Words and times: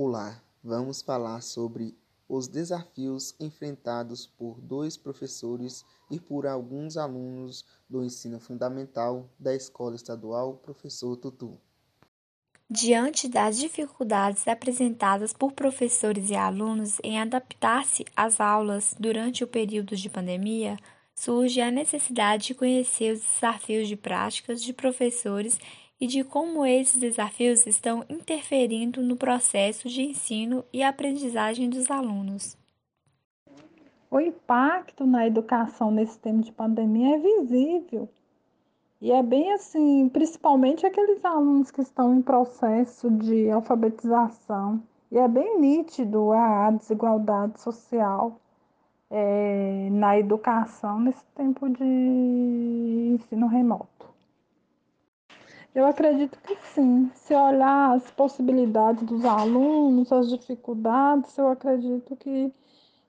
Olá, 0.00 0.40
vamos 0.62 1.02
falar 1.02 1.42
sobre 1.42 1.92
os 2.28 2.46
desafios 2.46 3.34
enfrentados 3.40 4.28
por 4.28 4.60
dois 4.60 4.96
professores 4.96 5.84
e 6.08 6.20
por 6.20 6.46
alguns 6.46 6.96
alunos 6.96 7.64
do 7.90 8.04
ensino 8.04 8.38
fundamental 8.38 9.28
da 9.36 9.52
Escola 9.56 9.96
Estadual 9.96 10.54
Professor 10.58 11.16
Tutu. 11.16 11.58
Diante 12.70 13.28
das 13.28 13.58
dificuldades 13.58 14.46
apresentadas 14.46 15.32
por 15.32 15.50
professores 15.50 16.30
e 16.30 16.36
alunos 16.36 17.00
em 17.02 17.20
adaptar-se 17.20 18.04
às 18.14 18.40
aulas 18.40 18.94
durante 19.00 19.42
o 19.42 19.48
período 19.48 19.96
de 19.96 20.08
pandemia, 20.08 20.76
surge 21.12 21.60
a 21.60 21.72
necessidade 21.72 22.46
de 22.46 22.54
conhecer 22.54 23.14
os 23.14 23.20
desafios 23.20 23.88
de 23.88 23.96
práticas 23.96 24.62
de 24.62 24.72
professores 24.72 25.58
e 26.00 26.06
de 26.06 26.22
como 26.22 26.64
esses 26.64 26.98
desafios 26.98 27.66
estão 27.66 28.04
interferindo 28.08 29.02
no 29.02 29.16
processo 29.16 29.88
de 29.88 30.02
ensino 30.02 30.64
e 30.72 30.82
aprendizagem 30.82 31.68
dos 31.68 31.90
alunos. 31.90 32.56
O 34.10 34.20
impacto 34.20 35.06
na 35.06 35.26
educação 35.26 35.90
nesse 35.90 36.18
tempo 36.18 36.42
de 36.42 36.52
pandemia 36.52 37.16
é 37.16 37.18
visível 37.18 38.08
e 39.00 39.12
é 39.12 39.22
bem 39.22 39.52
assim, 39.52 40.08
principalmente 40.08 40.84
aqueles 40.84 41.24
alunos 41.24 41.70
que 41.70 41.80
estão 41.80 42.14
em 42.14 42.22
processo 42.22 43.10
de 43.10 43.48
alfabetização. 43.50 44.82
E 45.10 45.18
é 45.18 45.28
bem 45.28 45.60
nítido 45.60 46.32
a 46.32 46.70
desigualdade 46.72 47.60
social 47.60 48.40
é, 49.10 49.88
na 49.90 50.18
educação 50.18 51.00
nesse 51.00 51.24
tempo 51.34 51.68
de 51.68 51.84
ensino 53.14 53.46
remoto. 53.46 53.97
Eu 55.74 55.86
acredito 55.86 56.38
que 56.40 56.56
sim. 56.74 57.10
Se 57.14 57.34
olhar 57.34 57.94
as 57.94 58.10
possibilidades 58.10 59.02
dos 59.04 59.24
alunos, 59.24 60.12
as 60.12 60.28
dificuldades, 60.28 61.36
eu 61.38 61.48
acredito 61.48 62.16
que 62.16 62.52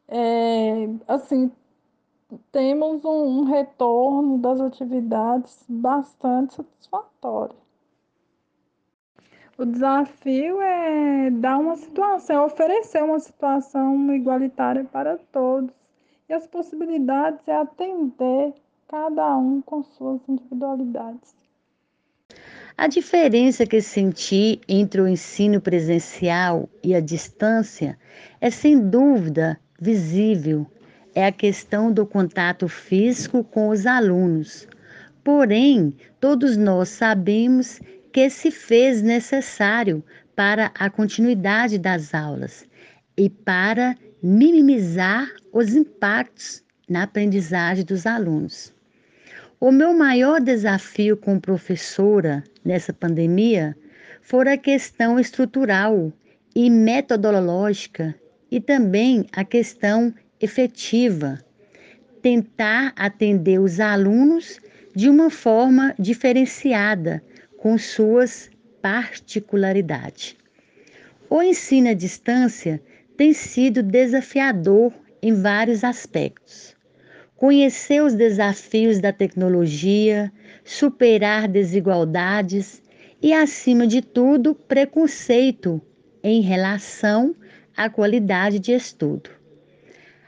é, 0.07 0.89
assim 1.07 1.51
temos 2.51 3.03
um, 3.05 3.39
um 3.39 3.43
retorno 3.43 4.37
das 4.37 4.61
atividades 4.61 5.65
bastante 5.67 6.55
satisfatório. 6.55 7.55
O 9.57 9.65
desafio 9.65 10.61
é 10.61 11.29
dar 11.31 11.57
uma 11.57 11.75
situação, 11.75 12.35
é 12.35 12.41
oferecer 12.45 13.03
uma 13.03 13.19
situação 13.19 14.13
igualitária 14.13 14.85
para 14.85 15.17
todos. 15.31 15.73
E 16.29 16.33
as 16.33 16.47
possibilidades 16.47 17.45
é 17.47 17.55
atender 17.55 18.53
cada 18.87 19.35
um 19.35 19.61
com 19.61 19.83
suas 19.83 20.21
individualidades. 20.29 21.35
A 22.81 22.87
diferença 22.87 23.65
que 23.65 23.81
senti 23.81 24.61
entre 24.65 25.01
o 25.01 25.07
ensino 25.07 25.59
presencial 25.59 26.69
e 26.81 26.95
a 26.95 27.01
distância 27.01 27.99
é 28.39 28.49
sem 28.49 28.79
dúvida 28.79 29.59
visível 29.77 30.65
é 31.13 31.25
a 31.25 31.31
questão 31.33 31.91
do 31.91 32.05
contato 32.05 32.69
físico 32.69 33.43
com 33.43 33.67
os 33.67 33.85
alunos. 33.85 34.65
Porém, 35.25 35.93
todos 36.21 36.55
nós 36.55 36.87
sabemos 36.87 37.81
que 38.13 38.29
se 38.29 38.49
fez 38.49 39.01
necessário 39.01 40.01
para 40.33 40.71
a 40.73 40.89
continuidade 40.89 41.77
das 41.77 42.13
aulas 42.13 42.65
e 43.17 43.29
para 43.29 43.93
minimizar 44.23 45.29
os 45.51 45.75
impactos 45.75 46.63
na 46.87 47.03
aprendizagem 47.03 47.83
dos 47.83 48.05
alunos. 48.05 48.73
O 49.61 49.73
meu 49.73 49.93
maior 49.93 50.39
desafio 50.39 51.17
como 51.17 51.41
professora 51.41 52.45
nessa 52.63 52.93
pandemia 52.93 53.75
foi 54.21 54.47
a 54.47 54.57
questão 54.57 55.19
estrutural 55.19 56.13
e 56.55 56.69
metodológica 56.69 58.15
e 58.49 58.61
também 58.61 59.25
a 59.33 59.43
questão 59.43 60.13
efetiva, 60.39 61.43
tentar 62.21 62.93
atender 62.95 63.59
os 63.59 63.81
alunos 63.81 64.61
de 64.95 65.09
uma 65.09 65.29
forma 65.29 65.93
diferenciada, 65.99 67.21
com 67.57 67.77
suas 67.77 68.49
particularidades. 68.81 70.37
O 71.29 71.41
ensino 71.41 71.89
à 71.89 71.93
distância 71.93 72.81
tem 73.17 73.33
sido 73.33 73.83
desafiador 73.83 74.93
em 75.21 75.33
vários 75.33 75.83
aspectos. 75.83 76.78
Conhecer 77.39 78.03
os 78.03 78.15
desafios 78.15 78.99
da 78.99 79.13
tecnologia, 79.13 80.29
superar 80.61 81.47
desigualdades 81.47 82.81
e, 83.21 83.31
acima 83.31 83.87
de 83.87 84.01
tudo, 84.01 84.53
preconceito 84.53 85.81
em 86.21 86.41
relação 86.41 87.33
à 87.77 87.89
qualidade 87.89 88.59
de 88.59 88.73
estudo. 88.73 89.29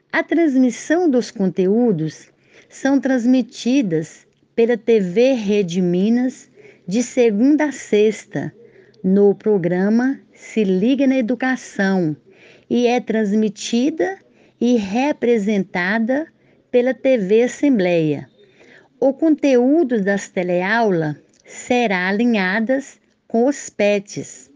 A 0.10 0.24
transmissão 0.24 1.10
dos 1.10 1.32
conteúdos 1.32 2.32
são 2.70 2.98
transmitidas 2.98 4.26
pela 4.56 4.78
TV 4.78 5.34
Rede 5.34 5.82
Minas 5.82 6.50
de 6.88 7.04
segunda 7.04 7.66
a 7.66 7.72
sexta 7.74 8.56
no 9.04 9.36
programa 9.36 10.18
Se 10.34 10.64
Liga 10.64 11.06
na 11.06 11.18
Educação 11.18 12.16
e 12.70 12.88
é 12.88 13.02
transmitida 13.02 14.18
e 14.62 14.78
representada 14.78 16.26
pela 16.72 16.94
TV 16.94 17.44
Assembleia. 17.44 18.30
O 19.00 19.14
conteúdo 19.14 20.02
das 20.02 20.30
teleaulas 20.30 21.18
será 21.46 22.08
alinhadas 22.08 23.00
com 23.28 23.46
os 23.46 23.70
PETs. 23.70 24.50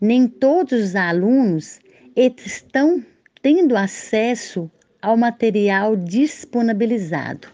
Nem 0.00 0.26
todos 0.26 0.82
os 0.82 0.96
alunos 0.96 1.78
estão 2.16 3.04
tendo 3.42 3.76
acesso 3.76 4.70
ao 5.00 5.16
material 5.16 5.94
disponibilizado. 5.94 7.48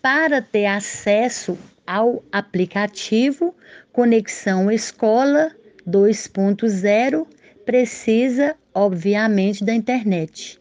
Para 0.00 0.40
ter 0.40 0.66
acesso 0.66 1.58
ao 1.86 2.22
aplicativo 2.32 3.54
Conexão 3.92 4.70
Escola 4.70 5.50
2.0, 5.86 7.26
precisa, 7.64 8.56
obviamente, 8.72 9.64
da 9.64 9.74
internet. 9.74 10.59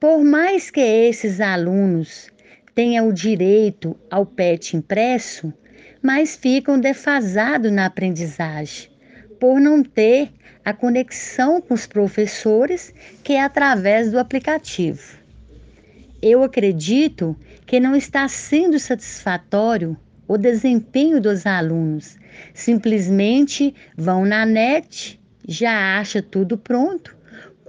Por 0.00 0.24
mais 0.24 0.70
que 0.70 0.80
esses 0.80 1.42
alunos 1.42 2.30
tenham 2.74 3.10
o 3.10 3.12
direito 3.12 3.94
ao 4.10 4.24
PET 4.24 4.74
impresso, 4.74 5.52
mas 6.00 6.34
ficam 6.34 6.80
defasados 6.80 7.70
na 7.70 7.84
aprendizagem, 7.84 8.88
por 9.38 9.60
não 9.60 9.82
ter 9.82 10.30
a 10.64 10.72
conexão 10.72 11.60
com 11.60 11.74
os 11.74 11.86
professores, 11.86 12.94
que 13.22 13.34
é 13.34 13.42
através 13.42 14.10
do 14.10 14.18
aplicativo. 14.18 15.18
Eu 16.22 16.42
acredito 16.42 17.36
que 17.66 17.78
não 17.78 17.94
está 17.94 18.26
sendo 18.26 18.78
satisfatório 18.78 19.94
o 20.26 20.38
desempenho 20.38 21.20
dos 21.20 21.44
alunos. 21.44 22.16
Simplesmente 22.54 23.74
vão 23.98 24.24
na 24.24 24.46
net, 24.46 25.20
já 25.46 26.00
acha 26.00 26.22
tudo 26.22 26.56
pronto, 26.56 27.14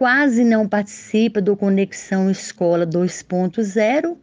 quase 0.01 0.43
não 0.43 0.67
participa 0.67 1.39
do 1.39 1.55
Conexão 1.55 2.27
Escola 2.31 2.87
2.0, 2.87 4.17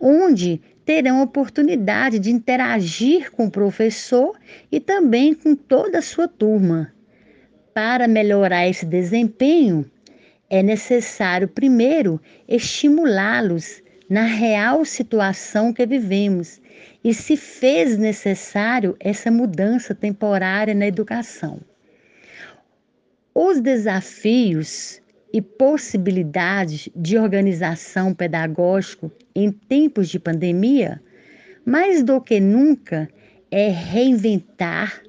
onde 0.00 0.58
terão 0.86 1.20
oportunidade 1.20 2.18
de 2.18 2.30
interagir 2.30 3.30
com 3.32 3.44
o 3.44 3.50
professor 3.50 4.38
e 4.72 4.80
também 4.80 5.34
com 5.34 5.54
toda 5.54 5.98
a 5.98 6.02
sua 6.02 6.26
turma. 6.26 6.94
Para 7.74 8.08
melhorar 8.08 8.66
esse 8.68 8.86
desempenho, 8.86 9.84
é 10.48 10.62
necessário 10.62 11.46
primeiro 11.46 12.18
estimulá-los 12.48 13.82
na 14.08 14.22
real 14.22 14.82
situação 14.82 15.74
que 15.74 15.84
vivemos 15.84 16.58
e 17.04 17.12
se 17.12 17.36
fez 17.36 17.98
necessário 17.98 18.96
essa 18.98 19.30
mudança 19.30 19.94
temporária 19.94 20.74
na 20.74 20.86
educação. 20.86 21.60
Os 23.34 23.60
desafios 23.60 25.02
e 25.32 25.42
possibilidades 25.42 26.88
de 26.94 27.18
organização 27.18 28.14
pedagógico 28.14 29.10
em 29.34 29.50
tempos 29.50 30.08
de 30.08 30.18
pandemia, 30.18 31.00
mais 31.64 32.02
do 32.02 32.20
que 32.20 32.40
nunca, 32.40 33.08
é 33.50 33.68
reinventar 33.68 35.02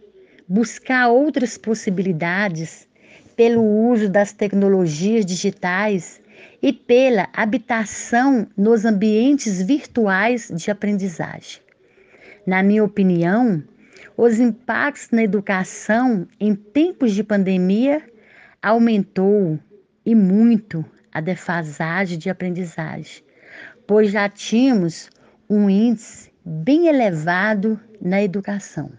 buscar 0.47 1.09
outras 1.09 1.57
possibilidades 1.57 2.87
pelo 3.35 3.63
uso 3.63 4.09
das 4.09 4.33
tecnologias 4.33 5.25
digitais 5.25 6.19
e 6.61 6.73
pela 6.73 7.29
habitação 7.31 8.47
nos 8.57 8.83
ambientes 8.83 9.61
virtuais 9.61 10.51
de 10.53 10.71
aprendizagem. 10.71 11.61
Na 12.45 12.63
minha 12.63 12.83
opinião, 12.83 13.63
os 14.17 14.39
impactos 14.39 15.09
na 15.11 15.23
educação 15.23 16.27
em 16.39 16.55
tempos 16.55 17.13
de 17.13 17.23
pandemia 17.23 18.01
aumentou 18.61 19.59
e 20.05 20.15
muito 20.15 20.85
a 21.11 21.21
defasagem 21.21 22.17
de 22.17 22.29
aprendizagem, 22.29 23.23
pois 23.87 24.11
já 24.11 24.29
tínhamos 24.29 25.09
um 25.49 25.69
índice 25.69 26.31
bem 26.45 26.87
elevado 26.87 27.79
na 28.01 28.21
educação. 28.21 28.91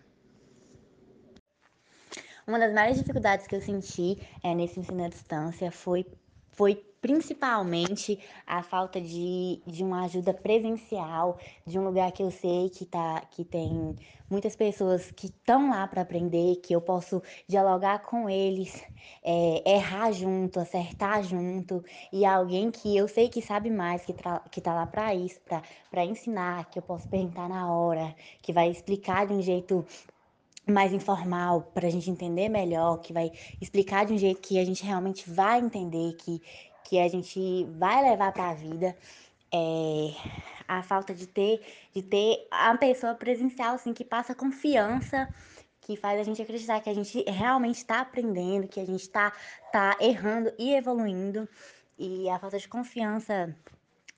Uma 2.47 2.59
das 2.59 2.73
maiores 2.73 2.99
dificuldades 2.99 3.47
que 3.47 3.55
eu 3.55 3.61
senti 3.61 4.21
é, 4.43 4.55
nesse 4.55 4.81
ensino 4.81 5.05
à 5.05 5.09
distância 5.09 5.71
foi, 5.71 6.05
foi 6.51 6.85
principalmente 7.01 8.19
a 8.47 8.63
falta 8.63 9.01
de, 9.01 9.61
de 9.67 9.83
uma 9.83 10.05
ajuda 10.05 10.35
presencial, 10.35 11.39
de 11.67 11.79
um 11.79 11.85
lugar 11.85 12.13
que 12.13 12.23
eu 12.23 12.31
sei 12.31 12.69
que, 12.69 12.85
tá, 12.85 13.23
que 13.31 13.45
tem 13.45 13.97
muitas 14.29 14.55
pessoas 14.55 15.11
que 15.11 15.27
estão 15.27 15.71
lá 15.71 15.87
para 15.89 16.03
aprender, 16.03 16.57
que 16.57 16.75
eu 16.75 16.81
posso 16.81 17.23
dialogar 17.49 18.01
com 18.01 18.29
eles, 18.29 18.83
é, 19.25 19.77
errar 19.77 20.13
junto, 20.13 20.61
acertar 20.61 21.23
junto, 21.23 21.83
e 22.13 22.25
alguém 22.25 22.71
que 22.71 22.97
eu 22.97 23.09
sei 23.09 23.29
que 23.29 23.41
sabe 23.41 23.71
mais, 23.71 24.05
que, 24.05 24.15
que 24.51 24.61
tá 24.61 24.75
lá 24.75 24.87
para 24.87 25.15
isso, 25.15 25.41
para 25.91 26.05
ensinar, 26.05 26.69
que 26.71 26.79
eu 26.79 26.83
posso 26.83 27.09
perguntar 27.09 27.49
na 27.49 27.73
hora, 27.73 28.15
que 28.43 28.53
vai 28.53 28.71
explicar 28.71 29.27
de 29.27 29.33
um 29.33 29.43
jeito 29.43 29.85
mais 30.71 30.93
informal 30.93 31.63
para 31.75 31.89
a 31.89 31.91
gente 31.91 32.11
entender 32.11 32.49
melhor, 32.49 32.99
que 32.99 33.13
vai 33.13 33.33
explicar 33.61 34.07
de 34.07 34.13
um 34.13 34.19
jeito 34.19 34.41
que 34.41 34.59
a 34.59 34.65
gente 34.65 34.85
realmente 34.85 35.29
vai 35.29 35.59
entender, 35.59 36.15
que, 36.15 36.41
que 36.85 36.99
a 36.99 37.09
gente 37.09 37.65
vai 37.79 38.03
levar 38.03 38.33
para 38.33 38.51
a 38.51 38.55
vida. 38.55 38.97
É, 39.53 40.15
a 40.71 40.83
falta 40.85 41.13
de 41.13 41.27
ter 41.27 41.61
de 41.93 42.01
ter 42.01 42.47
a 42.49 42.77
pessoa 42.79 43.15
presencial 43.15 43.75
assim 43.75 43.93
que 43.93 44.05
passa 44.05 44.33
confiança 44.37 45.29
que 45.81 45.97
faz 45.97 46.21
a 46.21 46.23
gente 46.23 46.41
acreditar 46.41 46.81
que 46.81 46.89
a 46.89 46.95
gente 46.95 47.25
realmente 47.29 47.79
está 47.79 48.01
aprendendo 48.01 48.69
que 48.69 48.79
a 48.79 48.87
gente 48.87 49.01
está 49.01 49.33
tá 49.73 49.97
errando 50.01 50.53
e 50.57 50.73
evoluindo 50.73 51.49
e 51.99 52.31
a 52.31 52.39
falta 52.39 52.57
de 52.57 52.69
confiança 52.69 53.53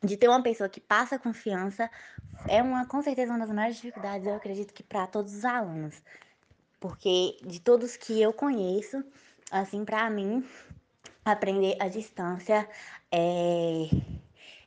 de 0.05 0.15
ter 0.19 0.29
uma 0.29 0.43
pessoa 0.43 0.69
que 0.69 0.81
passa 0.81 1.19
confiança 1.19 1.91
é 2.47 2.63
uma 2.63 2.85
com 2.85 3.01
certeza 3.01 3.33
uma 3.33 3.47
das 3.47 3.55
maiores 3.55 3.77
dificuldades 3.77 4.27
eu 4.27 4.35
acredito 4.35 4.75
que 4.75 4.83
para 4.83 5.07
todos 5.07 5.35
os 5.35 5.47
alunos 5.47 6.03
porque 6.79 7.39
de 7.47 7.63
todos 7.63 7.97
que 7.97 8.21
eu 8.21 8.31
conheço 8.31 9.03
assim 9.51 9.87
para 9.87 10.11
mim 10.11 10.47
aprender 11.25 11.77
à 11.81 11.89
distância 11.89 12.69
é, 13.11 13.89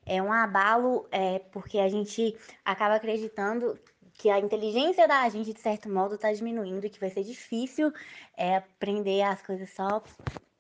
é 0.06 0.22
um 0.22 0.32
abalo, 0.32 1.08
é, 1.12 1.40
porque 1.40 1.80
a 1.80 1.90
gente 1.90 2.38
acaba 2.64 2.96
acreditando 2.96 3.80
que 4.14 4.30
a 4.30 4.40
inteligência 4.40 5.08
da 5.08 5.28
gente, 5.30 5.54
de 5.54 5.60
certo 5.60 5.90
modo, 5.90 6.16
está 6.16 6.32
diminuindo 6.32 6.86
e 6.86 6.90
que 6.90 7.00
vai 7.00 7.10
ser 7.10 7.24
difícil 7.24 7.92
é, 8.38 8.58
aprender 8.58 9.22
as 9.24 9.42
coisas 9.42 9.70
só, 9.72 10.02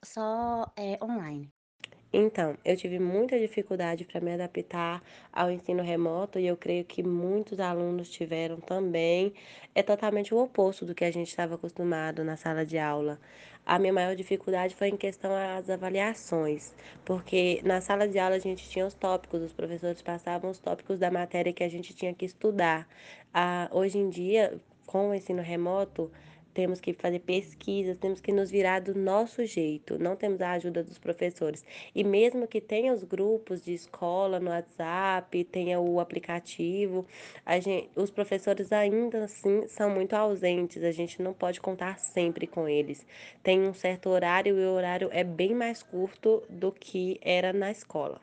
só 0.03 0.71
é, 0.75 0.97
online. 1.03 1.51
Então, 2.17 2.57
eu 2.63 2.77
tive 2.77 2.97
muita 2.97 3.37
dificuldade 3.37 4.05
para 4.05 4.21
me 4.21 4.31
adaptar 4.31 5.03
ao 5.33 5.51
ensino 5.51 5.83
remoto 5.83 6.39
e 6.39 6.47
eu 6.47 6.55
creio 6.55 6.85
que 6.85 7.03
muitos 7.03 7.59
alunos 7.59 8.09
tiveram 8.09 8.55
também. 8.61 9.33
É 9.75 9.83
totalmente 9.83 10.33
o 10.33 10.37
oposto 10.41 10.85
do 10.85 10.95
que 10.95 11.03
a 11.03 11.11
gente 11.11 11.27
estava 11.27 11.55
acostumado 11.55 12.23
na 12.23 12.37
sala 12.37 12.65
de 12.65 12.77
aula. 12.77 13.19
A 13.65 13.77
minha 13.77 13.91
maior 13.91 14.15
dificuldade 14.15 14.75
foi 14.75 14.87
em 14.87 14.95
questão 14.95 15.29
às 15.35 15.69
avaliações, 15.69 16.73
porque 17.03 17.59
na 17.65 17.81
sala 17.81 18.07
de 18.07 18.17
aula 18.17 18.37
a 18.37 18.39
gente 18.39 18.69
tinha 18.69 18.87
os 18.87 18.93
tópicos, 18.93 19.41
os 19.41 19.51
professores 19.51 20.01
passavam 20.01 20.49
os 20.49 20.59
tópicos 20.59 20.97
da 20.97 21.11
matéria 21.11 21.51
que 21.51 21.65
a 21.65 21.69
gente 21.69 21.93
tinha 21.93 22.13
que 22.13 22.23
estudar. 22.23 22.87
Ah, 23.33 23.67
hoje 23.73 23.97
em 23.97 24.07
dia, 24.07 24.57
com 24.85 25.09
o 25.09 25.13
ensino 25.13 25.41
remoto, 25.41 26.09
temos 26.55 26.79
que 26.79 26.93
fazer 26.93 27.19
pesquisas, 27.19 27.97
temos 27.97 28.21
que 28.21 28.31
nos 28.31 28.49
virar 28.49 28.79
do 28.79 28.95
nosso 28.95 29.45
jeito, 29.45 29.99
não 29.99 30.15
temos 30.15 30.41
a 30.41 30.53
ajuda 30.53 30.81
dos 30.81 30.97
professores. 30.97 31.65
E 31.93 32.01
mesmo 32.01 32.47
que 32.47 32.61
tenha 32.61 32.93
os 32.93 33.03
grupos 33.03 33.63
de 33.63 33.73
escola 33.73 34.39
no 34.39 34.49
WhatsApp, 34.49 35.43
tenha 35.43 35.79
o 35.81 35.99
aplicativo, 35.99 37.05
gente, 37.61 37.89
os 37.95 38.09
professores 38.09 38.71
ainda 38.71 39.25
assim 39.25 39.67
são 39.67 39.89
muito 39.89 40.13
ausentes, 40.13 40.81
a 40.81 40.91
gente 40.91 41.21
não 41.21 41.33
pode 41.33 41.59
contar 41.59 41.99
sempre 41.99 42.47
com 42.47 42.69
eles. 42.69 43.05
Tem 43.43 43.59
um 43.59 43.73
certo 43.73 44.09
horário 44.09 44.57
e 44.57 44.65
o 44.65 44.71
horário 44.71 45.09
é 45.11 45.25
bem 45.25 45.53
mais 45.53 45.83
curto 45.83 46.41
do 46.49 46.71
que 46.71 47.19
era 47.21 47.51
na 47.51 47.69
escola. 47.69 48.21